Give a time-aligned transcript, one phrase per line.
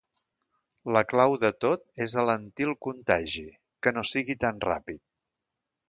[0.95, 3.47] La clau de tot és alentir el contagi,
[3.85, 5.03] que no sigui tan ràpid.